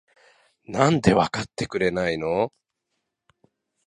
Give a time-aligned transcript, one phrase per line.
[0.65, 2.51] なんでわかってくれないの？？